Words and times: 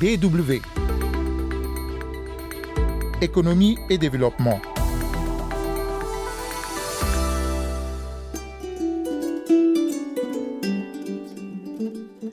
BW. 0.00 0.62
Économie 3.20 3.76
et 3.90 3.98
développement. 3.98 4.58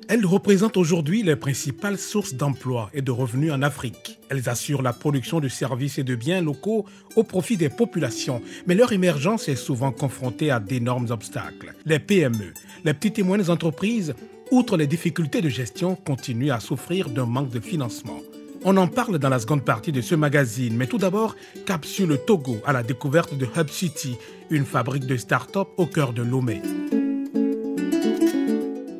Elles 0.07 0.25
représentent 0.25 0.77
aujourd'hui 0.77 1.23
les 1.23 1.35
principales 1.35 1.97
sources 1.97 2.35
d'emploi 2.35 2.89
et 2.93 3.01
de 3.01 3.11
revenus 3.11 3.51
en 3.51 3.61
Afrique. 3.61 4.17
Elles 4.29 4.47
assurent 4.47 4.81
la 4.81 4.93
production 4.93 5.41
de 5.41 5.49
services 5.49 5.97
et 5.97 6.05
de 6.05 6.15
biens 6.15 6.41
locaux 6.41 6.85
au 7.17 7.23
profit 7.23 7.57
des 7.57 7.67
populations, 7.67 8.41
mais 8.65 8.75
leur 8.75 8.93
émergence 8.93 9.49
est 9.49 9.57
souvent 9.57 9.91
confrontée 9.91 10.51
à 10.51 10.61
d'énormes 10.61 11.07
obstacles. 11.09 11.73
Les 11.85 11.99
PME, 11.99 12.53
les 12.85 12.93
petites 12.93 13.19
et 13.19 13.23
moyennes 13.23 13.49
entreprises, 13.49 14.15
outre 14.51 14.77
les 14.77 14.87
difficultés 14.87 15.41
de 15.41 15.49
gestion, 15.49 15.95
continuent 15.95 16.51
à 16.51 16.59
souffrir 16.59 17.09
d'un 17.09 17.25
manque 17.25 17.49
de 17.49 17.59
financement. 17.59 18.19
On 18.63 18.75
en 18.77 18.87
parle 18.87 19.19
dans 19.19 19.29
la 19.29 19.39
seconde 19.39 19.63
partie 19.63 19.91
de 19.91 20.01
ce 20.01 20.15
magazine, 20.15 20.75
mais 20.75 20.87
tout 20.87 20.97
d'abord, 20.97 21.35
cap 21.65 21.85
sur 21.85 22.07
le 22.07 22.17
Togo 22.17 22.57
à 22.65 22.73
la 22.73 22.83
découverte 22.83 23.37
de 23.37 23.45
Hub 23.45 23.69
City, 23.69 24.17
une 24.49 24.65
fabrique 24.65 25.05
de 25.05 25.17
start-up 25.17 25.67
au 25.77 25.85
cœur 25.85 26.13
de 26.13 26.23
Lomé. 26.23 26.61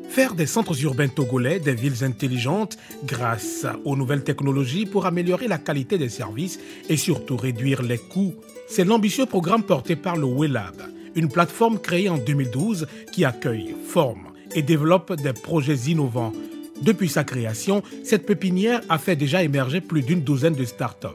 Faire 0.09 0.33
des 0.35 0.45
centres 0.45 0.81
urbains 0.81 1.09
togolais 1.09 1.59
des 1.59 1.75
villes 1.75 2.03
intelligentes 2.03 2.77
grâce 3.05 3.65
aux 3.85 3.95
nouvelles 3.95 4.23
technologies 4.23 4.85
pour 4.85 5.05
améliorer 5.05 5.47
la 5.47 5.59
qualité 5.59 5.97
des 5.97 6.09
services 6.09 6.59
et 6.89 6.97
surtout 6.97 7.37
réduire 7.37 7.83
les 7.83 7.99
coûts. 7.99 8.35
C'est 8.67 8.85
l'ambitieux 8.85 9.25
programme 9.25 9.63
porté 9.63 9.95
par 9.95 10.17
le 10.17 10.25
WeLab, 10.25 10.81
une 11.15 11.29
plateforme 11.29 11.79
créée 11.79 12.09
en 12.09 12.17
2012 12.17 12.87
qui 13.11 13.25
accueille, 13.25 13.75
forme 13.85 14.26
et 14.55 14.61
développe 14.61 15.13
des 15.13 15.33
projets 15.33 15.91
innovants. 15.91 16.33
Depuis 16.81 17.09
sa 17.09 17.23
création, 17.23 17.81
cette 18.03 18.25
pépinière 18.25 18.81
a 18.89 18.97
fait 18.97 19.15
déjà 19.15 19.43
émerger 19.43 19.81
plus 19.81 20.01
d'une 20.01 20.21
douzaine 20.21 20.53
de 20.53 20.65
startups. 20.65 21.07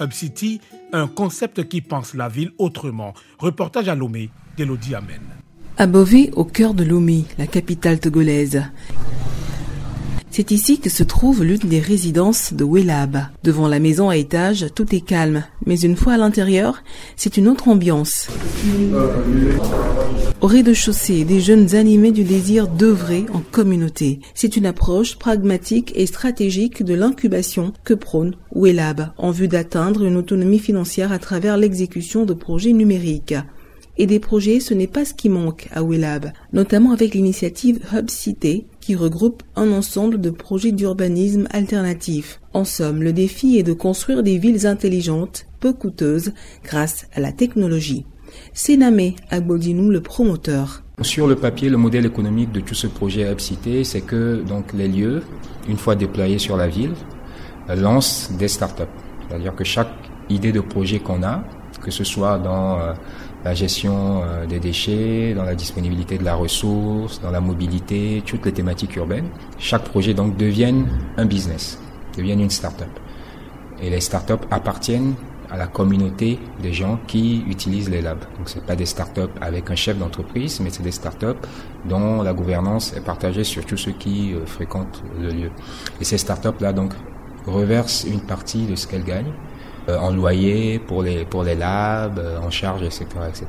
Hub 0.00 0.12
City, 0.12 0.60
un 0.92 1.06
concept 1.06 1.68
qui 1.68 1.80
pense 1.80 2.14
la 2.14 2.28
ville 2.28 2.52
autrement. 2.58 3.14
Reportage 3.38 3.88
à 3.88 3.94
Lomé 3.94 4.30
d'Elodie 4.56 4.94
Amen. 4.94 5.20
À 5.78 5.86
Bové, 5.86 6.30
au 6.34 6.44
cœur 6.44 6.74
de 6.74 6.84
Lomé, 6.84 7.24
la 7.38 7.46
capitale 7.46 7.98
togolaise. 7.98 8.62
C'est 10.34 10.50
ici 10.50 10.80
que 10.80 10.88
se 10.88 11.02
trouve 11.02 11.44
l'une 11.44 11.58
des 11.58 11.78
résidences 11.78 12.54
de 12.54 12.64
Welab. 12.64 13.18
Devant 13.44 13.68
la 13.68 13.78
maison 13.78 14.08
à 14.08 14.16
étage, 14.16 14.64
tout 14.74 14.94
est 14.94 15.02
calme, 15.02 15.44
mais 15.66 15.78
une 15.78 15.94
fois 15.94 16.14
à 16.14 16.16
l'intérieur, 16.16 16.82
c'est 17.16 17.36
une 17.36 17.48
autre 17.48 17.68
ambiance. 17.68 18.28
Au 20.40 20.46
rez-de-chaussée, 20.46 21.24
des 21.24 21.40
jeunes 21.42 21.74
animés 21.74 22.12
du 22.12 22.24
désir 22.24 22.66
d'œuvrer 22.66 23.26
en 23.34 23.40
communauté. 23.40 24.20
C'est 24.34 24.56
une 24.56 24.64
approche 24.64 25.18
pragmatique 25.18 25.92
et 25.96 26.06
stratégique 26.06 26.82
de 26.82 26.94
l'incubation 26.94 27.74
que 27.84 27.92
prône 27.92 28.34
Welab 28.54 29.12
en 29.18 29.32
vue 29.32 29.48
d'atteindre 29.48 30.02
une 30.02 30.16
autonomie 30.16 30.58
financière 30.58 31.12
à 31.12 31.18
travers 31.18 31.58
l'exécution 31.58 32.24
de 32.24 32.32
projets 32.32 32.72
numériques 32.72 33.34
et 33.98 34.06
des 34.06 34.20
projets, 34.20 34.60
ce 34.60 34.74
n'est 34.74 34.86
pas 34.86 35.04
ce 35.04 35.14
qui 35.14 35.28
manque 35.28 35.68
à 35.70 35.82
WeLab, 35.82 36.32
notamment 36.52 36.92
avec 36.92 37.14
l'initiative 37.14 37.80
Hub 37.94 38.08
Cité 38.08 38.66
qui 38.82 38.96
regroupe 38.96 39.42
un 39.56 39.72
ensemble 39.72 40.20
de 40.20 40.28
projets 40.28 40.72
d'urbanisme 40.72 41.46
alternatif. 41.50 42.40
En 42.52 42.64
somme, 42.64 43.02
le 43.02 43.12
défi 43.14 43.56
est 43.56 43.62
de 43.62 43.72
construire 43.72 44.22
des 44.22 44.36
villes 44.36 44.66
intelligentes, 44.66 45.46
peu 45.60 45.72
coûteuses, 45.72 46.32
grâce 46.64 47.06
à 47.14 47.20
la 47.20 47.32
technologie. 47.32 48.04
C'est 48.52 48.76
Namé 48.76 49.14
Agbodinou, 49.30 49.88
le 49.88 50.00
promoteur. 50.00 50.82
Sur 51.00 51.26
le 51.28 51.36
papier, 51.36 51.70
le 51.70 51.76
modèle 51.76 52.06
économique 52.06 52.50
de 52.50 52.60
tout 52.60 52.74
ce 52.74 52.88
projet 52.88 53.30
Hub 53.30 53.38
Cité, 53.38 53.84
c'est 53.84 54.00
que 54.00 54.42
donc 54.46 54.72
les 54.72 54.88
lieux, 54.88 55.22
une 55.68 55.76
fois 55.78 55.94
déployés 55.94 56.38
sur 56.38 56.56
la 56.56 56.66
ville, 56.66 56.94
lancent 57.68 58.32
des 58.36 58.48
startups. 58.48 58.82
C'est-à-dire 59.28 59.54
que 59.54 59.64
chaque 59.64 59.92
idée 60.28 60.52
de 60.52 60.60
projet 60.60 60.98
qu'on 60.98 61.22
a, 61.22 61.44
que 61.80 61.90
ce 61.90 62.04
soit 62.04 62.38
dans 62.38 62.78
euh, 62.80 62.92
la 63.44 63.54
gestion 63.54 64.22
euh, 64.22 64.46
des 64.46 64.60
déchets, 64.60 65.34
dans 65.34 65.44
la 65.44 65.54
disponibilité 65.54 66.18
de 66.18 66.24
la 66.24 66.34
ressource, 66.34 67.20
dans 67.20 67.30
la 67.30 67.40
mobilité, 67.40 68.22
toutes 68.24 68.46
les 68.46 68.52
thématiques 68.52 68.96
urbaines. 68.96 69.28
Chaque 69.58 69.84
projet 69.84 70.14
donc 70.14 70.36
devienne 70.36 70.88
un 71.16 71.26
business, 71.26 71.78
devienne 72.16 72.40
une 72.40 72.50
start-up. 72.50 72.90
Et 73.80 73.90
les 73.90 74.00
start-up 74.00 74.46
appartiennent 74.50 75.14
à 75.50 75.56
la 75.58 75.66
communauté 75.66 76.38
des 76.62 76.72
gens 76.72 76.98
qui 77.06 77.44
utilisent 77.46 77.90
les 77.90 78.00
labs. 78.00 78.24
Donc 78.38 78.48
c'est 78.48 78.64
pas 78.64 78.76
des 78.76 78.86
start-up 78.86 79.30
avec 79.40 79.70
un 79.70 79.74
chef 79.74 79.98
d'entreprise, 79.98 80.60
mais 80.60 80.70
c'est 80.70 80.82
des 80.82 80.92
start-up 80.92 81.36
dont 81.84 82.22
la 82.22 82.32
gouvernance 82.32 82.94
est 82.96 83.04
partagée 83.04 83.44
sur 83.44 83.66
tous 83.66 83.76
ceux 83.76 83.92
qui 83.92 84.32
euh, 84.32 84.46
fréquentent 84.46 85.02
le 85.20 85.28
lieu. 85.28 85.50
Et 86.00 86.04
ces 86.04 86.16
start-up 86.16 86.60
là 86.60 86.72
donc 86.72 86.92
reversent 87.46 88.04
une 88.04 88.20
partie 88.20 88.66
de 88.66 88.76
ce 88.76 88.86
qu'elles 88.86 89.04
gagnent 89.04 89.32
en 89.88 90.12
loyer 90.12 90.78
pour 90.78 91.02
les, 91.02 91.24
pour 91.24 91.42
les 91.44 91.54
labs, 91.54 92.18
euh, 92.18 92.38
en 92.38 92.50
charge, 92.50 92.82
etc., 92.82 93.06
etc. 93.28 93.46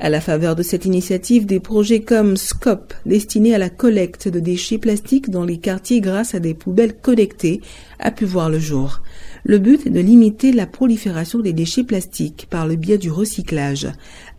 À 0.00 0.08
la 0.10 0.20
faveur 0.20 0.56
de 0.56 0.62
cette 0.62 0.84
initiative, 0.84 1.46
des 1.46 1.60
projets 1.60 2.02
comme 2.02 2.36
SCOP, 2.36 2.92
destinés 3.06 3.54
à 3.54 3.58
la 3.58 3.70
collecte 3.70 4.28
de 4.28 4.40
déchets 4.40 4.78
plastiques 4.78 5.30
dans 5.30 5.44
les 5.44 5.58
quartiers 5.58 6.00
grâce 6.00 6.34
à 6.34 6.40
des 6.40 6.54
poubelles 6.54 6.96
connectées, 6.96 7.60
a 8.00 8.10
pu 8.10 8.24
voir 8.24 8.50
le 8.50 8.58
jour. 8.58 9.02
Le 9.44 9.58
but 9.58 9.86
est 9.86 9.90
de 9.90 10.00
limiter 10.00 10.52
la 10.52 10.66
prolifération 10.66 11.38
des 11.38 11.52
déchets 11.52 11.84
plastiques 11.84 12.46
par 12.50 12.66
le 12.66 12.76
biais 12.76 12.98
du 12.98 13.10
recyclage. 13.10 13.88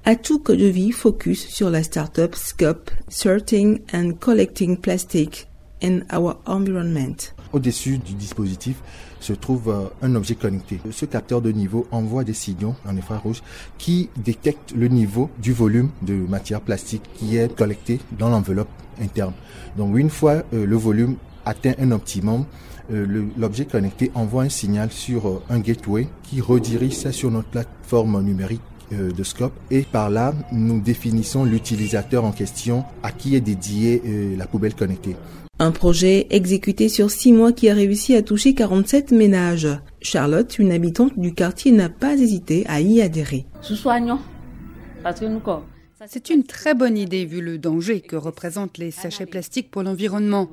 Atout 0.04 0.40
que 0.40 0.52
de 0.52 0.66
vie 0.66 0.92
focus 0.92 1.48
sur 1.48 1.70
la 1.70 1.84
start-up 1.84 2.36
SCOP, 2.36 2.92
Sorting 3.08 3.80
and 3.94 4.14
Collecting 4.20 4.78
Plastic 4.78 5.48
in 5.82 6.02
Our 6.14 6.42
Environment. 6.46 7.16
Au-dessus 7.54 7.98
du 7.98 8.14
dispositif 8.14 8.78
se 9.26 9.34
trouve 9.34 9.70
euh, 9.70 9.88
un 10.04 10.14
objet 10.16 10.36
connecté. 10.36 10.80
Ce 10.92 11.06
capteur 11.06 11.42
de 11.42 11.52
niveau 11.52 11.88
envoie 11.92 12.24
des 12.24 12.34
signaux 12.34 12.76
en 12.88 12.96
infrarouge 12.96 13.42
qui 13.78 14.10
détectent 14.18 14.74
le 14.76 14.88
niveau 14.88 15.30
du 15.42 15.52
volume 15.52 15.90
de 16.04 16.14
matière 16.14 16.62
plastique 16.62 17.02
qui 17.16 17.38
est 17.38 17.54
collecté 17.56 18.00
dans 18.18 18.30
l'enveloppe 18.30 18.70
interne. 19.02 19.34
Donc 19.78 19.98
une 19.98 20.12
fois 20.12 20.44
euh, 20.54 20.66
le 20.66 20.76
volume 20.76 21.16
atteint 21.44 21.74
un 21.80 21.92
optimum, 21.92 22.46
euh, 22.92 23.28
l'objet 23.36 23.66
connecté 23.66 24.12
envoie 24.14 24.44
un 24.44 24.50
signal 24.50 24.92
sur 24.92 25.42
un 25.50 25.60
gateway 25.60 26.08
qui 26.24 26.40
redirige 26.40 26.94
ça 26.94 27.12
sur 27.12 27.32
notre 27.32 27.50
plateforme 27.50 28.22
numérique 28.22 28.62
de 28.92 29.24
Scope 29.24 29.54
et 29.72 29.82
par 29.82 30.12
là 30.12 30.32
nous 30.52 30.80
définissons 30.80 31.44
l'utilisateur 31.44 32.24
en 32.24 32.32
question 32.32 32.86
à 33.02 33.12
qui 33.12 33.36
est 33.36 33.42
dédiée 33.42 34.36
la 34.38 34.46
poubelle 34.46 34.76
connectée. 34.76 35.16
Un 35.58 35.72
projet 35.72 36.28
exécuté 36.32 36.90
sur 36.90 37.10
six 37.10 37.32
mois 37.32 37.54
qui 37.54 37.70
a 37.70 37.74
réussi 37.74 38.14
à 38.14 38.22
toucher 38.22 38.54
47 38.54 39.12
ménages. 39.12 39.70
Charlotte, 40.02 40.60
une 40.60 40.74
habitante 40.74 41.18
du 41.18 41.34
quartier, 41.34 41.72
n'a 41.72 41.88
pas 41.88 42.16
hésité 42.16 42.66
à 42.68 42.82
y 42.82 43.02
adhérer. 43.02 43.46
C'est 46.08 46.30
une 46.30 46.44
très 46.44 46.74
bonne 46.74 46.98
idée 46.98 47.26
vu 47.26 47.40
le 47.40 47.58
danger 47.58 48.02
que 48.02 48.18
représentent 48.18 48.78
les 48.78 48.92
sachets 48.92 49.26
plastiques 49.26 49.72
pour 49.72 49.84
l'environnement. 49.84 50.50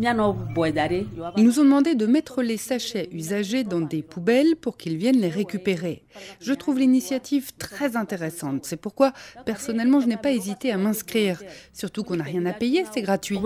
Ils 0.00 1.44
nous 1.44 1.60
ont 1.60 1.64
demandé 1.64 1.94
de 1.94 2.06
mettre 2.06 2.42
les 2.42 2.56
sachets 2.56 3.08
usagés 3.12 3.64
dans 3.64 3.80
des 3.80 4.02
poubelles 4.02 4.56
pour 4.56 4.76
qu'ils 4.76 4.96
viennent 4.96 5.20
les 5.20 5.28
récupérer. 5.28 6.02
Je 6.40 6.52
trouve 6.52 6.78
l'initiative 6.78 7.52
très 7.58 7.96
intéressante. 7.96 8.64
C'est 8.64 8.76
pourquoi, 8.76 9.12
personnellement, 9.44 10.00
je 10.00 10.06
n'ai 10.06 10.16
pas 10.16 10.30
hésité 10.30 10.72
à 10.72 10.78
m'inscrire. 10.78 11.42
Surtout 11.72 12.04
qu'on 12.04 12.16
n'a 12.16 12.24
rien 12.24 12.46
à 12.46 12.52
payer, 12.52 12.84
c'est 12.92 13.02
gratuit. 13.02 13.38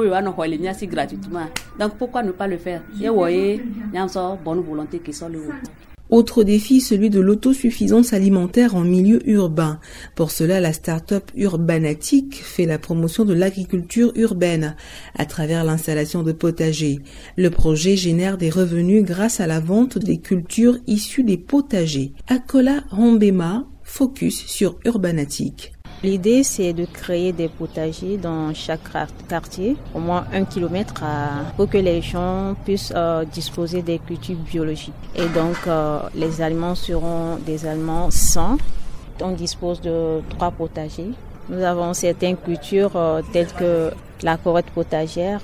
Donc 1.78 1.96
pourquoi 1.98 2.22
ne 2.22 2.32
pas 2.32 2.46
le 2.46 2.58
faire? 2.58 2.82
Bonne 4.44 4.60
volonté 4.60 4.98
qui 4.98 5.12
autre 6.12 6.44
défi, 6.44 6.80
celui 6.80 7.10
de 7.10 7.20
l'autosuffisance 7.20 8.12
alimentaire 8.12 8.76
en 8.76 8.82
milieu 8.82 9.26
urbain. 9.28 9.80
Pour 10.14 10.30
cela, 10.30 10.60
la 10.60 10.72
start-up 10.72 11.30
Urbanatic 11.34 12.34
fait 12.44 12.66
la 12.66 12.78
promotion 12.78 13.24
de 13.24 13.32
l'agriculture 13.32 14.12
urbaine 14.14 14.76
à 15.18 15.24
travers 15.24 15.64
l'installation 15.64 16.22
de 16.22 16.32
potagers. 16.32 17.00
Le 17.36 17.48
projet 17.48 17.96
génère 17.96 18.36
des 18.36 18.50
revenus 18.50 19.04
grâce 19.04 19.40
à 19.40 19.46
la 19.46 19.58
vente 19.58 19.98
des 19.98 20.18
cultures 20.18 20.78
issues 20.86 21.24
des 21.24 21.38
potagers. 21.38 22.12
Akola 22.28 22.84
Rombema 22.90 23.66
focus 23.82 24.46
sur 24.46 24.78
Urbanatic. 24.84 25.72
L'idée, 26.04 26.42
c'est 26.42 26.72
de 26.72 26.84
créer 26.84 27.30
des 27.32 27.48
potagers 27.48 28.16
dans 28.16 28.52
chaque 28.54 28.80
quartier, 29.28 29.76
au 29.94 30.00
moins 30.00 30.24
un 30.32 30.44
kilomètre, 30.44 30.94
pour 31.56 31.68
que 31.68 31.78
les 31.78 32.02
gens 32.02 32.56
puissent 32.64 32.92
euh, 32.96 33.24
disposer 33.24 33.82
des 33.82 34.00
cultures 34.00 34.34
biologiques. 34.34 34.94
Et 35.14 35.26
donc, 35.26 35.56
euh, 35.68 36.00
les 36.16 36.42
aliments 36.42 36.74
seront 36.74 37.36
des 37.46 37.64
aliments 37.66 38.10
sains. 38.10 38.58
On 39.20 39.30
dispose 39.30 39.80
de 39.80 40.20
trois 40.30 40.50
potagers. 40.50 41.12
Nous 41.48 41.62
avons 41.62 41.94
certaines 41.94 42.36
cultures 42.36 42.96
euh, 42.96 43.22
telles 43.32 43.52
que 43.52 43.92
la 44.24 44.36
carotte 44.36 44.70
potagère, 44.74 45.40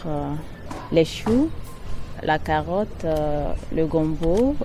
les 0.90 1.04
choux, 1.04 1.50
la 2.24 2.40
carotte, 2.40 3.06
le 3.74 3.86
gombo, 3.86 4.56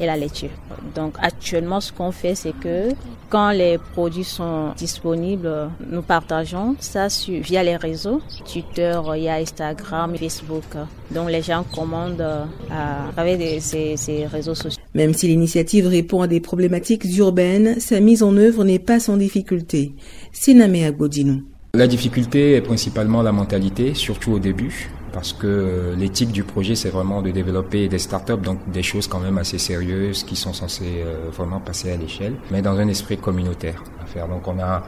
et 0.00 0.06
la 0.06 0.16
laitue. 0.16 0.50
Donc 0.94 1.14
actuellement, 1.20 1.80
ce 1.80 1.92
qu'on 1.92 2.12
fait, 2.12 2.34
c'est 2.34 2.52
que 2.52 2.90
quand 3.28 3.50
les 3.50 3.78
produits 3.78 4.24
sont 4.24 4.72
disponibles, 4.76 5.70
nous 5.90 6.02
partageons 6.02 6.76
ça 6.80 7.08
via 7.28 7.62
les 7.62 7.76
réseaux, 7.76 8.20
Twitter, 8.50 8.98
il 9.16 9.22
y 9.22 9.28
a 9.28 9.36
Instagram, 9.36 10.14
Facebook. 10.16 10.64
Donc 11.10 11.30
les 11.30 11.42
gens 11.42 11.64
commandent 11.74 12.20
euh, 12.20 12.44
à 12.70 13.12
travers 13.12 13.38
ces, 13.60 13.96
ces 13.96 14.26
réseaux 14.26 14.54
sociaux. 14.54 14.82
Même 14.94 15.14
si 15.14 15.28
l'initiative 15.28 15.86
répond 15.86 16.22
à 16.22 16.26
des 16.26 16.40
problématiques 16.40 17.04
urbaines, 17.16 17.80
sa 17.80 18.00
mise 18.00 18.22
en 18.22 18.36
œuvre 18.36 18.64
n'est 18.64 18.78
pas 18.78 19.00
sans 19.00 19.16
difficulté. 19.16 19.94
Siname 20.32 20.84
Agodinou. 20.86 21.42
La 21.74 21.86
difficulté 21.86 22.52
est 22.52 22.60
principalement 22.60 23.22
la 23.22 23.32
mentalité, 23.32 23.94
surtout 23.94 24.32
au 24.32 24.38
début 24.38 24.90
parce 25.12 25.32
que 25.32 25.94
l'éthique 25.96 26.32
du 26.32 26.44
projet, 26.44 26.74
c'est 26.74 26.90
vraiment 26.90 27.22
de 27.22 27.30
développer 27.30 27.88
des 27.88 27.98
startups, 27.98 28.42
donc 28.42 28.58
des 28.70 28.82
choses 28.82 29.06
quand 29.06 29.20
même 29.20 29.38
assez 29.38 29.58
sérieuses 29.58 30.24
qui 30.24 30.36
sont 30.36 30.52
censées 30.52 31.02
euh, 31.04 31.30
vraiment 31.30 31.60
passer 31.60 31.92
à 31.92 31.96
l'échelle, 31.96 32.34
mais 32.50 32.62
dans 32.62 32.78
un 32.78 32.88
esprit 32.88 33.18
communautaire 33.18 33.82
à 34.02 34.06
faire. 34.06 34.28
Donc 34.28 34.46
on 34.48 34.58
a 34.58 34.84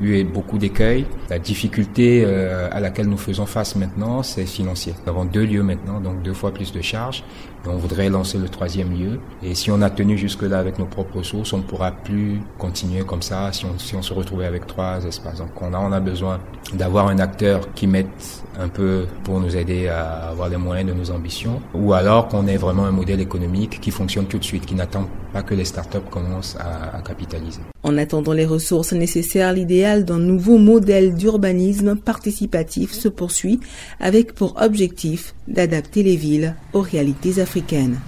eu 0.00 0.24
beaucoup 0.24 0.58
d'écueils. 0.58 1.06
La 1.30 1.38
difficulté 1.38 2.22
euh, 2.24 2.68
à 2.70 2.80
laquelle 2.80 3.08
nous 3.08 3.16
faisons 3.16 3.46
face 3.46 3.76
maintenant, 3.76 4.22
c'est 4.22 4.46
financier. 4.46 4.94
Nous 5.04 5.10
avons 5.10 5.24
deux 5.24 5.44
lieux 5.44 5.62
maintenant, 5.62 6.00
donc 6.00 6.22
deux 6.22 6.34
fois 6.34 6.52
plus 6.52 6.72
de 6.72 6.80
charges. 6.80 7.24
Et 7.64 7.68
on 7.68 7.76
voudrait 7.76 8.08
lancer 8.08 8.38
le 8.38 8.48
troisième 8.48 8.96
lieu. 8.96 9.18
Et 9.42 9.54
si 9.54 9.70
on 9.70 9.82
a 9.82 9.90
tenu 9.90 10.16
jusque-là 10.16 10.58
avec 10.58 10.78
nos 10.78 10.86
propres 10.86 11.18
ressources, 11.18 11.52
on 11.52 11.58
ne 11.58 11.62
pourra 11.62 11.90
plus 11.90 12.40
continuer 12.58 13.02
comme 13.02 13.22
ça 13.22 13.50
si 13.52 13.64
on, 13.64 13.78
si 13.78 13.96
on 13.96 14.02
se 14.02 14.12
retrouvait 14.12 14.46
avec 14.46 14.66
trois 14.66 15.04
espaces. 15.04 15.38
Donc 15.38 15.50
on 15.60 15.74
a, 15.74 15.78
on 15.78 15.90
a 15.92 16.00
besoin 16.00 16.38
d'avoir 16.74 17.08
un 17.08 17.18
acteur 17.18 17.72
qui 17.74 17.86
mette 17.86 18.44
un 18.58 18.68
peu 18.68 19.06
pour 19.24 19.40
nous 19.40 19.56
aider 19.56 19.88
à 19.88 20.28
avoir 20.30 20.48
les 20.48 20.56
moyens 20.56 20.90
de 20.90 20.94
nos 20.94 21.10
ambitions, 21.10 21.60
ou 21.74 21.92
alors 21.92 22.28
qu'on 22.28 22.46
ait 22.46 22.56
vraiment 22.56 22.86
un 22.86 22.90
modèle 22.90 23.20
économique 23.20 23.80
qui 23.80 23.90
fonctionne 23.90 24.26
tout 24.26 24.38
de 24.38 24.44
suite, 24.44 24.64
qui 24.66 24.74
n'attend 24.74 25.08
pas 25.32 25.42
que 25.42 25.54
les 25.54 25.64
startups 25.64 26.08
commencent 26.10 26.56
à, 26.58 26.96
à 26.96 27.02
capitaliser. 27.02 27.60
En 27.82 27.98
attendant 27.98 28.32
les 28.32 28.46
ressources 28.46 28.92
nécessaires, 28.92 29.52
l'idéal 29.52 29.85
d'un 29.94 30.18
nouveau 30.18 30.58
modèle 30.58 31.14
d'urbanisme 31.14 31.96
participatif 31.96 32.92
se 32.92 33.08
poursuit 33.08 33.60
avec 34.00 34.34
pour 34.34 34.60
objectif 34.60 35.34
d'adapter 35.46 36.02
les 36.02 36.16
villes 36.16 36.56
aux 36.72 36.80
réalités 36.80 37.40
africaines. 37.40 38.00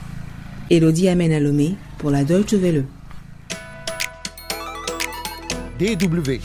Elodie 0.70 1.08
Amenalomé 1.08 1.76
pour 1.98 2.10
la 2.10 2.24
Deutsche 2.24 2.54
Welle. 2.54 2.84
DW 5.78 6.40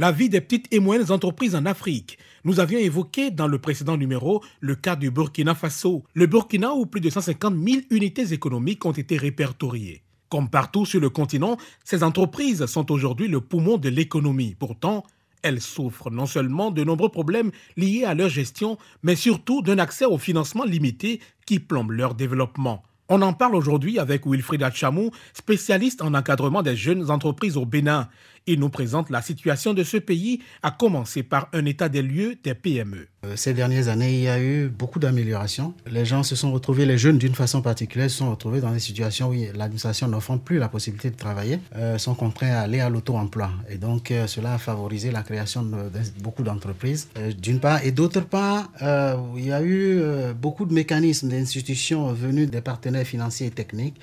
la 0.00 0.12
vie 0.12 0.30
des 0.30 0.40
petites 0.40 0.66
et 0.70 0.80
moyennes 0.80 1.12
entreprises 1.12 1.54
en 1.54 1.66
Afrique. 1.66 2.16
Nous 2.44 2.58
avions 2.58 2.78
évoqué 2.78 3.30
dans 3.30 3.46
le 3.46 3.58
précédent 3.58 3.98
numéro 3.98 4.42
le 4.60 4.74
cas 4.74 4.96
du 4.96 5.10
Burkina 5.10 5.54
Faso, 5.54 6.04
le 6.14 6.26
Burkina 6.26 6.72
où 6.72 6.86
plus 6.86 7.02
de 7.02 7.10
150 7.10 7.54
000 7.54 7.82
unités 7.90 8.32
économiques 8.32 8.86
ont 8.86 8.92
été 8.92 9.18
répertoriées. 9.18 10.02
Comme 10.30 10.48
partout 10.48 10.86
sur 10.86 11.00
le 11.00 11.10
continent, 11.10 11.56
ces 11.84 12.04
entreprises 12.04 12.64
sont 12.66 12.92
aujourd'hui 12.92 13.26
le 13.26 13.40
poumon 13.40 13.78
de 13.78 13.88
l'économie. 13.88 14.54
Pourtant, 14.56 15.04
elles 15.42 15.60
souffrent 15.60 16.10
non 16.10 16.26
seulement 16.26 16.70
de 16.70 16.84
nombreux 16.84 17.08
problèmes 17.08 17.50
liés 17.76 18.04
à 18.04 18.14
leur 18.14 18.28
gestion, 18.28 18.78
mais 19.02 19.16
surtout 19.16 19.60
d'un 19.60 19.78
accès 19.78 20.04
au 20.04 20.18
financement 20.18 20.64
limité 20.64 21.20
qui 21.46 21.58
plombe 21.58 21.90
leur 21.90 22.14
développement. 22.14 22.84
On 23.08 23.22
en 23.22 23.32
parle 23.32 23.56
aujourd'hui 23.56 23.98
avec 23.98 24.24
Wilfried 24.24 24.64
Chamou, 24.72 25.10
spécialiste 25.32 26.00
en 26.00 26.14
encadrement 26.14 26.62
des 26.62 26.76
jeunes 26.76 27.10
entreprises 27.10 27.56
au 27.56 27.66
Bénin. 27.66 28.08
Il 28.46 28.60
nous 28.60 28.68
présente 28.68 29.10
la 29.10 29.22
situation 29.22 29.74
de 29.74 29.82
ce 29.82 29.96
pays, 29.96 30.40
à 30.62 30.70
commencer 30.70 31.24
par 31.24 31.48
un 31.52 31.64
état 31.64 31.88
des 31.88 32.02
lieux 32.02 32.36
des 32.44 32.54
PME. 32.54 33.08
Euh, 33.26 33.36
ces 33.36 33.52
dernières 33.52 33.88
années, 33.88 34.14
il 34.14 34.22
y 34.22 34.28
a 34.28 34.40
eu 34.40 34.68
beaucoup 34.68 34.98
d'améliorations. 34.98 35.74
Les 35.90 36.06
gens 36.06 36.22
se 36.22 36.34
sont 36.34 36.52
retrouvés, 36.52 36.86
les 36.86 36.96
jeunes 36.96 37.18
d'une 37.18 37.34
façon 37.34 37.60
particulière, 37.60 38.10
se 38.10 38.16
sont 38.16 38.30
retrouvés 38.30 38.60
dans 38.60 38.72
des 38.72 38.78
situations 38.78 39.28
où 39.28 39.34
l'administration 39.54 40.08
n'offre 40.08 40.36
plus 40.36 40.58
la 40.58 40.68
possibilité 40.68 41.10
de 41.10 41.16
travailler, 41.16 41.58
euh, 41.76 41.98
sont 41.98 42.14
contraints 42.14 42.52
à 42.52 42.60
aller 42.60 42.80
à 42.80 42.88
l'auto-emploi. 42.88 43.50
Et 43.68 43.76
donc, 43.76 44.10
euh, 44.10 44.26
cela 44.26 44.54
a 44.54 44.58
favorisé 44.58 45.10
la 45.10 45.22
création 45.22 45.62
de, 45.62 45.76
beaucoup 46.22 46.42
d'entreprises, 46.42 47.08
d'une 47.38 47.60
part. 47.60 47.84
Et 47.84 47.90
d'autre 47.90 48.20
part, 48.20 48.70
il 49.36 49.44
y 49.44 49.52
a 49.52 49.62
eu 49.62 50.02
beaucoup 50.34 50.64
de 50.64 50.72
mécanismes 50.72 51.28
d'institutions 51.28 52.12
venus 52.12 52.50
des 52.50 52.60
partenaires 52.60 53.06
financiers 53.06 53.48
et 53.48 53.50
techniques 53.50 54.00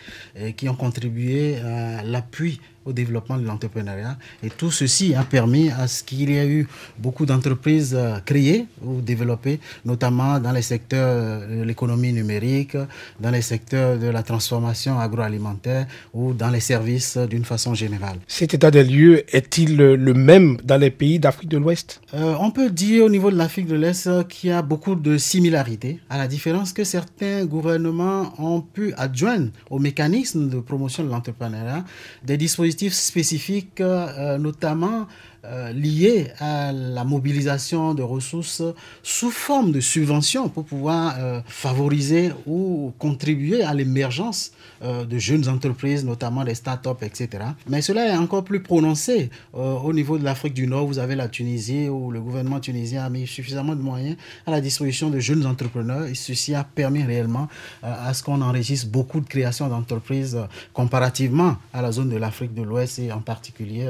qui 0.56 0.70
ont 0.70 0.76
contribué 0.76 1.58
à 1.58 2.04
l'appui 2.04 2.60
au 2.88 2.94
développement 2.94 3.38
de 3.38 3.46
l'entrepreneuriat. 3.46 4.18
Et 4.44 4.50
tout 4.50 4.72
ceci 4.72 5.14
a 5.14 5.24
permis 5.24 5.70
à 5.70 5.88
ce 5.88 6.04
qu'il 6.04 6.30
y 6.30 6.38
ait 6.38 6.48
eu 6.48 6.68
beaucoup 6.98 7.26
d'entreprises 7.26 7.94
euh, 7.96 8.18
créées 8.26 8.66
ou 8.84 9.02
développées, 9.02 9.60
notamment 9.86 10.40
dans 10.40 10.52
les 10.52 10.62
secteurs 10.62 11.48
de 11.48 11.64
l'économie 11.64 12.14
numérique, 12.14 12.78
dans 13.20 13.30
les 13.32 13.42
secteurs 13.42 13.98
de 14.00 14.08
la 14.08 14.24
transformation 14.24 15.00
agroalimentaire 15.00 15.86
ou 16.14 16.34
dans 16.34 16.50
les 16.50 16.62
services 16.62 17.18
d'une 17.18 17.44
façon 17.46 17.74
générale. 17.74 18.18
Cet 18.28 18.54
état 18.54 18.72
des 18.72 18.84
lieux 18.84 19.24
est-il 19.36 19.76
le 19.78 20.14
même 20.14 20.58
dans 20.64 20.78
les 20.78 20.92
pays 20.92 21.20
d'Afrique 21.20 21.50
de 21.50 21.58
l'Ouest? 21.58 22.02
Euh, 22.14 22.36
On 22.40 22.52
peut 22.52 22.70
dire 22.70 23.04
au 23.06 23.10
niveau 23.10 23.30
de 23.32 23.38
l'Afrique 23.38 23.68
de 23.68 23.76
l'Est 23.76 24.10
qu'il 24.30 24.50
y 24.50 24.54
a 24.54 24.62
beaucoup 24.62 24.96
de 24.96 25.18
similarités, 25.18 26.00
à 26.10 26.18
la 26.18 26.28
différence 26.28 26.72
que 26.72 26.84
certains 26.84 27.46
gouvernements 27.46 28.34
ont 28.40 28.62
pu 28.62 28.94
adjoindre 28.98 29.50
aux 29.70 29.80
mécanismes 29.80 30.50
de 30.50 30.60
promotion 30.60 31.04
de 31.04 31.10
l'entrepreneuriat 31.10 31.84
des 32.24 32.38
dispositifs 32.38 32.77
spécifiques, 32.94 33.82
euh, 33.82 34.38
notamment 34.38 35.08
euh, 35.50 35.72
lié 35.72 36.28
à 36.40 36.74
la 36.74 37.06
mobilisation 37.06 37.94
de 37.94 38.04
ressources 38.04 38.62
sous 39.02 39.32
forme 39.32 39.72
de 39.72 39.80
subventions 39.80 40.50
pour 40.50 40.66
pouvoir 40.66 41.16
euh, 41.20 41.40
favoriser 41.46 42.32
ou 42.46 42.92
contribuer 43.00 43.64
à 43.64 43.74
l'émergence 43.74 44.52
euh, 44.84 45.06
de 45.06 45.18
jeunes 45.18 45.48
entreprises, 45.48 46.04
notamment 46.04 46.44
des 46.44 46.54
start-up, 46.54 47.02
etc. 47.02 47.46
Mais 47.70 47.82
cela 47.82 48.08
est 48.08 48.18
encore 48.18 48.44
plus 48.44 48.62
prononcé 48.62 49.30
au 49.54 49.94
niveau 49.94 50.18
de 50.18 50.26
l'Afrique 50.26 50.54
du 50.54 50.68
Nord. 50.68 50.86
Vous 50.86 51.00
avez 51.00 51.16
la 51.16 51.30
Tunisie 51.30 51.88
où 51.88 52.12
le 52.12 52.20
gouvernement 52.20 52.60
tunisien 52.60 53.06
a 53.06 53.10
mis 53.10 53.26
suffisamment 53.26 53.76
de 53.76 53.82
moyens 53.82 54.18
à 54.46 54.52
la 54.52 54.60
disposition 54.60 55.10
de 55.10 55.20
jeunes 55.20 55.46
entrepreneurs 55.46 56.08
et 56.08 56.16
ceci 56.16 56.56
a 56.56 56.64
permis 56.66 57.04
réellement 57.04 57.48
à 57.82 58.14
ce 58.14 58.22
qu'on 58.22 58.42
enregistre 58.42 58.88
beaucoup 58.88 59.22
de 59.22 59.28
créations 59.28 59.70
d'entreprises 59.70 60.38
comparativement 60.74 61.56
à 61.74 61.82
la 61.82 61.92
zone 61.92 62.10
de 62.10 62.18
l'Afrique 62.18 62.54
de 62.54 62.64
l'Ouest 62.64 63.00
et 63.00 63.12
en 63.12 63.22
particulier 63.22 63.90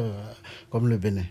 comme 0.69 0.87
le 0.87 0.97
Bénin. 0.97 1.23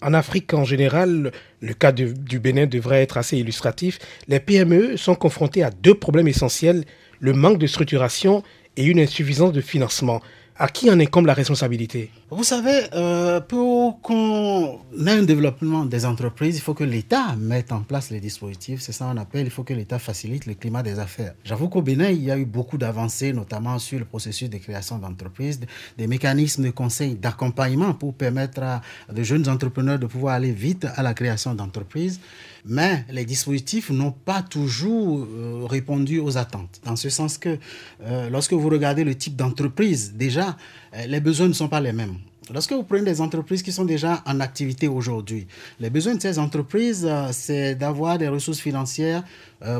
En 0.00 0.14
Afrique 0.14 0.54
en 0.54 0.64
général, 0.64 1.32
le 1.60 1.74
cas 1.74 1.92
du 1.92 2.38
Bénin 2.38 2.66
devrait 2.66 3.02
être 3.02 3.16
assez 3.16 3.36
illustratif. 3.36 3.98
Les 4.28 4.38
PME 4.38 4.96
sont 4.96 5.16
confrontées 5.16 5.64
à 5.64 5.70
deux 5.70 5.94
problèmes 5.94 6.28
essentiels, 6.28 6.84
le 7.18 7.32
manque 7.32 7.58
de 7.58 7.66
structuration 7.66 8.42
et 8.76 8.84
une 8.84 9.00
insuffisance 9.00 9.52
de 9.52 9.60
financement. 9.60 10.20
À 10.60 10.66
qui 10.66 10.90
en 10.90 10.98
incombe 10.98 11.26
la 11.26 11.34
responsabilité 11.34 12.10
Vous 12.30 12.42
savez, 12.42 12.80
euh, 12.92 13.40
pour 13.40 14.00
qu'on 14.00 14.80
ait 15.06 15.10
un 15.12 15.22
développement 15.22 15.84
des 15.84 16.04
entreprises, 16.04 16.56
il 16.56 16.60
faut 16.60 16.74
que 16.74 16.82
l'État 16.82 17.36
mette 17.36 17.70
en 17.70 17.82
place 17.82 18.10
les 18.10 18.18
dispositifs. 18.18 18.80
C'est 18.80 18.90
ça 18.90 19.04
qu'on 19.04 19.18
appelle, 19.18 19.46
il 19.46 19.52
faut 19.52 19.62
que 19.62 19.72
l'État 19.72 20.00
facilite 20.00 20.46
le 20.46 20.54
climat 20.54 20.82
des 20.82 20.98
affaires. 20.98 21.34
J'avoue 21.44 21.68
qu'au 21.68 21.80
Bénin, 21.80 22.10
il 22.10 22.24
y 22.24 22.32
a 22.32 22.36
eu 22.36 22.44
beaucoup 22.44 22.76
d'avancées, 22.76 23.32
notamment 23.32 23.78
sur 23.78 24.00
le 24.00 24.04
processus 24.04 24.50
de 24.50 24.58
création 24.58 24.98
d'entreprises, 24.98 25.60
des 25.96 26.08
mécanismes 26.08 26.64
de 26.64 26.70
conseil, 26.70 27.14
d'accompagnement 27.14 27.94
pour 27.94 28.14
permettre 28.14 28.60
à 28.64 28.82
de 29.12 29.22
jeunes 29.22 29.48
entrepreneurs 29.48 30.00
de 30.00 30.06
pouvoir 30.06 30.34
aller 30.34 30.50
vite 30.50 30.88
à 30.96 31.04
la 31.04 31.14
création 31.14 31.54
d'entreprises. 31.54 32.18
Mais 32.64 33.04
les 33.10 33.24
dispositifs 33.24 33.90
n'ont 33.90 34.10
pas 34.10 34.42
toujours 34.42 35.20
euh, 35.20 35.64
répondu 35.64 36.18
aux 36.18 36.36
attentes. 36.36 36.80
Dans 36.84 36.96
ce 36.96 37.08
sens 37.08 37.38
que 37.38 37.58
euh, 38.02 38.28
lorsque 38.28 38.52
vous 38.52 38.68
regardez 38.68 39.04
le 39.04 39.14
type 39.14 39.36
d'entreprise, 39.36 40.14
déjà, 40.14 40.47
euh, 40.94 41.06
les 41.06 41.20
besoins 41.20 41.48
ne 41.48 41.52
sont 41.52 41.68
pas 41.68 41.80
les 41.80 41.92
mêmes. 41.92 42.16
Lorsque 42.52 42.72
vous 42.72 42.82
prenez 42.82 43.04
des 43.04 43.20
entreprises 43.20 43.62
qui 43.62 43.72
sont 43.72 43.84
déjà 43.84 44.22
en 44.26 44.40
activité 44.40 44.88
aujourd'hui, 44.88 45.46
les 45.80 45.90
besoins 45.90 46.14
de 46.14 46.22
ces 46.22 46.38
entreprises, 46.38 47.08
c'est 47.32 47.74
d'avoir 47.74 48.18
des 48.18 48.28
ressources 48.28 48.60
financières 48.60 49.22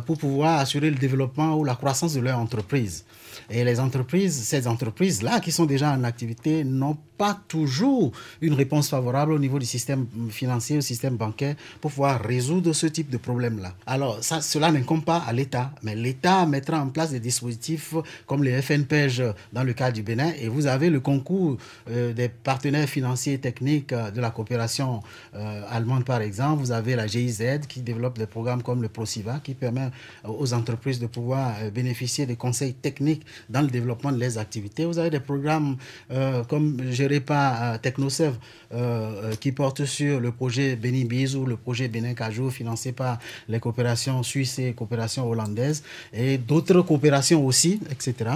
pour 0.06 0.18
pouvoir 0.18 0.58
assurer 0.58 0.90
le 0.90 0.96
développement 0.96 1.56
ou 1.56 1.64
la 1.64 1.76
croissance 1.76 2.14
de 2.14 2.20
leur 2.20 2.38
entreprise. 2.38 3.04
Et 3.50 3.64
les 3.64 3.80
entreprises, 3.80 4.34
ces 4.34 4.66
entreprises-là 4.66 5.40
qui 5.40 5.52
sont 5.52 5.64
déjà 5.64 5.92
en 5.92 6.04
activité, 6.04 6.64
n'ont 6.64 6.98
pas 7.16 7.38
toujours 7.48 8.12
une 8.40 8.54
réponse 8.54 8.88
favorable 8.88 9.32
au 9.32 9.38
niveau 9.38 9.58
du 9.58 9.66
système 9.66 10.06
financier, 10.30 10.78
au 10.78 10.80
système 10.80 11.16
bancaire, 11.16 11.56
pour 11.80 11.90
pouvoir 11.90 12.20
résoudre 12.22 12.72
ce 12.72 12.86
type 12.86 13.10
de 13.10 13.16
problème-là. 13.16 13.74
Alors, 13.86 14.22
ça, 14.22 14.40
cela 14.40 14.70
n'incombe 14.70 15.04
pas 15.04 15.18
à 15.26 15.32
l'État, 15.32 15.72
mais 15.82 15.96
l'État 15.96 16.46
mettra 16.46 16.80
en 16.80 16.88
place 16.88 17.10
des 17.10 17.20
dispositifs 17.20 17.94
comme 18.26 18.44
les 18.44 18.60
FNPEG 18.62 19.32
dans 19.52 19.64
le 19.64 19.72
cas 19.72 19.90
du 19.90 20.02
Bénin, 20.02 20.32
et 20.40 20.48
vous 20.48 20.66
avez 20.66 20.90
le 20.90 21.00
concours 21.00 21.56
euh, 21.90 22.12
des 22.12 22.28
partenaires 22.28 22.57
partenaires 22.58 22.88
financiers 22.88 23.34
et 23.34 23.38
techniques 23.38 23.94
de 24.16 24.20
la 24.20 24.30
coopération 24.30 25.00
allemande, 25.70 26.04
par 26.04 26.20
exemple. 26.20 26.60
Vous 26.64 26.72
avez 26.72 26.96
la 26.96 27.06
GIZ 27.06 27.60
qui 27.68 27.82
développe 27.82 28.18
des 28.18 28.26
programmes 28.26 28.64
comme 28.64 28.82
le 28.82 28.88
ProSiva 28.88 29.38
qui 29.44 29.54
permet 29.54 29.90
aux 30.24 30.52
entreprises 30.52 30.98
de 30.98 31.06
pouvoir 31.06 31.54
bénéficier 31.72 32.26
des 32.26 32.34
conseils 32.34 32.74
techniques 32.74 33.24
dans 33.48 33.62
le 33.62 33.68
développement 33.68 34.10
de 34.10 34.18
leurs 34.18 34.38
activités. 34.38 34.86
Vous 34.86 34.98
avez 34.98 35.10
des 35.10 35.20
programmes 35.20 35.76
comme 36.48 36.68
géré 36.90 37.20
par 37.20 37.80
TechnoServe 37.80 38.36
qui 39.38 39.52
portent 39.52 39.84
sur 39.84 40.18
le 40.18 40.32
projet 40.32 40.74
Bénin 40.74 41.04
Bizou, 41.04 41.46
le 41.46 41.56
projet 41.56 41.86
Bénin 41.86 42.14
Cajou, 42.14 42.50
financé 42.50 42.90
par 42.90 43.20
les 43.46 43.60
coopérations 43.60 44.20
suisses 44.24 44.58
et 44.58 44.72
coopérations 44.72 45.24
hollandaises 45.30 45.84
et 46.12 46.38
d'autres 46.38 46.82
coopérations 46.82 47.46
aussi, 47.46 47.78
etc. 47.92 48.30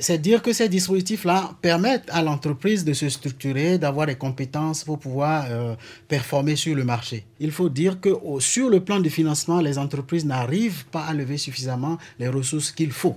C'est 0.00 0.18
dire 0.18 0.40
que 0.42 0.52
ces 0.52 0.68
dispositifs-là 0.68 1.40
permettent 1.60 2.08
à 2.10 2.22
l'entreprise 2.22 2.86
de 2.86 2.94
se 2.94 3.06
structurer, 3.10 3.53
d'avoir 3.78 4.06
des 4.06 4.16
compétences 4.16 4.84
pour 4.84 4.98
pouvoir 4.98 5.46
euh, 5.48 5.74
performer 6.08 6.56
sur 6.56 6.74
le 6.74 6.84
marché. 6.84 7.24
Il 7.40 7.50
faut 7.50 7.68
dire 7.68 8.00
que 8.00 8.10
sur 8.40 8.68
le 8.68 8.80
plan 8.80 9.00
du 9.00 9.10
financement, 9.10 9.60
les 9.60 9.78
entreprises 9.78 10.24
n'arrivent 10.24 10.84
pas 10.86 11.04
à 11.04 11.14
lever 11.14 11.38
suffisamment 11.38 11.98
les 12.18 12.28
ressources 12.28 12.72
qu'il 12.72 12.92
faut. 12.92 13.16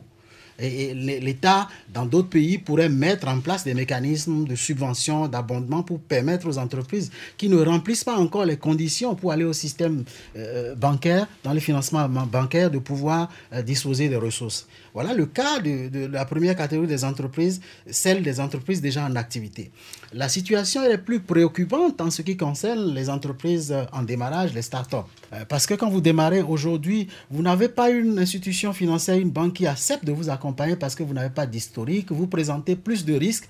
Et, 0.59 0.93
l'État, 0.93 1.67
dans 1.93 2.05
d'autres 2.05 2.29
pays, 2.29 2.57
pourrait 2.57 2.89
mettre 2.89 3.27
en 3.27 3.39
place 3.39 3.63
des 3.63 3.73
mécanismes 3.73 4.45
de 4.45 4.55
subvention, 4.55 5.27
d'abondement 5.27 5.83
pour 5.83 5.99
permettre 5.99 6.47
aux 6.47 6.57
entreprises 6.57 7.11
qui 7.37 7.49
ne 7.49 7.57
remplissent 7.63 8.03
pas 8.03 8.17
encore 8.17 8.45
les 8.45 8.57
conditions 8.57 9.15
pour 9.15 9.31
aller 9.31 9.43
au 9.43 9.53
système 9.53 10.03
euh, 10.35 10.75
bancaire, 10.75 11.27
dans 11.43 11.53
le 11.53 11.59
financement 11.59 12.07
bancaire, 12.09 12.71
de 12.71 12.79
pouvoir 12.79 13.29
euh, 13.53 13.61
disposer 13.61 14.09
des 14.09 14.15
ressources. 14.15 14.67
Voilà 14.97 15.13
le 15.13 15.27
cas 15.27 15.59
de, 15.59 16.07
la 16.07 16.25
première 16.25 16.55
catégorie 16.55 16.87
des 16.87 17.05
entreprises, 17.05 17.61
celle 17.87 18.23
des 18.23 18.39
entreprises 18.39 18.81
déjà 18.81 19.05
en 19.05 19.15
activité. 19.15 19.69
La 20.11 20.27
situation 20.27 20.83
est 20.85 20.97
plus 20.97 21.19
préoccupante 21.19 22.01
en 22.01 22.09
ce 22.09 22.23
qui 22.23 22.35
concerne 22.35 22.95
les 22.95 23.07
entreprises 23.07 23.75
en 23.93 24.01
démarrage, 24.01 24.55
les 24.55 24.63
start-up. 24.63 25.05
Euh, 25.33 25.45
parce 25.47 25.67
que 25.67 25.75
quand 25.75 25.87
vous 25.87 26.01
démarrez 26.01 26.41
aujourd'hui, 26.41 27.09
vous 27.29 27.43
n'avez 27.43 27.69
pas 27.69 27.91
une 27.91 28.17
institution 28.17 28.73
financière, 28.73 29.19
une 29.19 29.29
banque 29.29 29.53
qui 29.53 29.67
accepte 29.67 30.03
de 30.03 30.11
vous 30.11 30.31
accompagner 30.31 30.75
parce 30.75 30.95
que 30.95 31.03
vous 31.03 31.13
n'avez 31.13 31.29
pas 31.29 31.45
d'historique. 31.45 32.11
Vous 32.11 32.25
présentez 32.25 32.75
plus 32.75 33.05
de 33.05 33.13
risques 33.13 33.47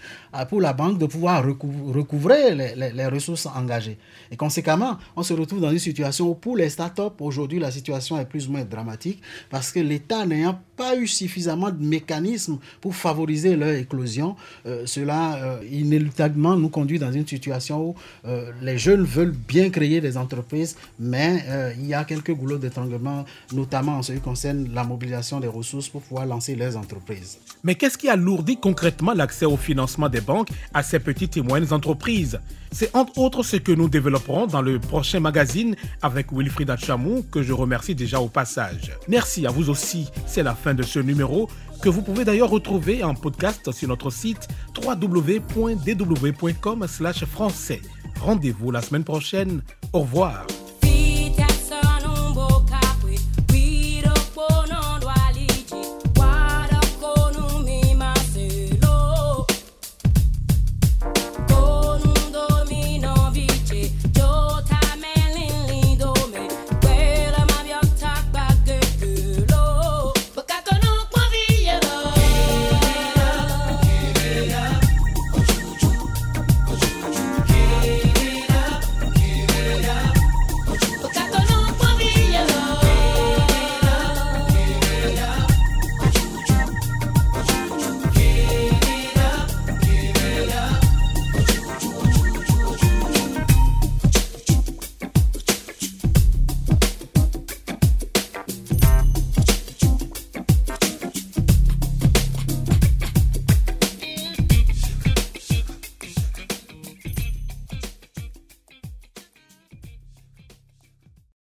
pour 0.50 0.60
la 0.60 0.74
banque 0.74 0.98
de 0.98 1.06
pouvoir 1.06 1.46
recouvrer 1.46 2.56
les, 2.56 2.92
les 2.92 3.08
ressources 3.08 3.46
engagées. 3.46 3.98
Et 4.32 4.36
conséquemment, 4.36 4.98
on 5.16 5.24
se 5.24 5.34
retrouve 5.34 5.62
dans 5.62 5.72
une 5.72 5.80
situation 5.80 6.30
où 6.30 6.36
pour 6.36 6.58
les 6.58 6.70
start-up, 6.70 7.14
aujourd'hui, 7.22 7.60
la 7.60 7.72
situation 7.72 8.20
est 8.20 8.26
plus 8.26 8.50
ou 8.50 8.52
moins 8.52 8.66
dramatique 8.66 9.22
parce 9.50 9.72
que 9.72 9.80
l'État 9.80 10.26
n'ayant 10.26 10.60
pas 10.78 10.96
eu 10.96 11.08
suffisamment 11.08 11.72
de 11.72 11.84
mécanismes 11.84 12.60
pour 12.80 12.96
favoriser 12.96 13.56
leur 13.58 13.74
éclosion, 13.74 14.36
euh, 14.66 14.84
cela 14.86 15.36
euh, 15.36 15.60
inéluctablement 15.70 16.56
nous 16.56 16.70
conduit 16.70 17.00
dans 17.00 17.12
une 17.12 17.28
situation 17.28 17.90
où 17.90 17.96
euh, 18.26 18.52
les 18.62 18.78
jeunes 18.78 19.04
veulent 19.04 19.36
bien 19.36 19.70
créer 19.70 20.00
des 20.00 20.16
entreprises, 20.18 20.78
mais 21.00 21.44
il 21.80 21.88
y 21.88 21.94
a 21.94 22.04
quelques 22.04 22.34
goulots 22.34 22.58
d'étranglement, 22.58 23.26
notamment 23.54 23.94
en 23.98 24.04
ce 24.04 24.12
qui 24.14 24.20
concerne 24.20 24.70
la 24.74 24.84
mobilisation 24.84 25.40
des 25.40 25.48
ressources 25.48 25.90
pour 25.90 26.02
pouvoir 26.02 26.26
lancer 26.26 26.56
leurs 26.56 26.78
entreprises. 26.78 27.40
Mais 27.64 27.76
qu'est-ce 27.76 27.98
qui 27.98 28.10
alourdit 28.10 28.58
concrètement 28.58 29.14
l'accès 29.14 29.46
au 29.46 29.58
financement 29.58 30.10
des 30.10 30.22
banques 30.22 30.50
à 30.74 30.84
ces 30.84 31.00
petites 31.00 31.38
et 31.38 31.42
moyennes 31.42 31.74
entreprises? 31.74 32.40
C'est 32.72 32.96
entre 32.96 33.18
autres 33.20 33.44
ce 33.44 33.58
que 33.58 33.72
nous 33.72 33.90
développerons 33.90 34.46
dans 34.46 34.62
le 34.62 34.80
prochain 34.80 35.20
magazine 35.20 35.76
avec 36.02 36.32
Wilfried 36.32 36.76
Chamou, 36.78 37.26
que 37.32 37.42
je 37.42 37.54
remercie 37.54 37.96
déjà 37.96 38.20
au 38.20 38.28
passage. 38.28 38.92
Merci 39.08 39.48
à 39.48 39.52
vous 39.52 39.70
aussi, 39.70 40.10
c'est 40.26 40.44
la 40.44 40.54
de 40.74 40.84
ce 40.84 41.00
numéro 41.00 41.50
que 41.82 41.90
vous 41.90 42.02
pouvez 42.02 42.24
d'ailleurs 42.26 42.50
retrouver 42.50 43.04
en 43.04 43.14
podcast 43.14 43.72
sur 43.72 43.88
notre 43.88 44.10
site 44.10 44.48
www.dw.com/français. 44.84 47.82
Rendez-vous 48.20 48.72
la 48.72 48.82
semaine 48.82 49.04
prochaine. 49.04 49.62
Au 49.94 50.00
revoir. 50.00 50.48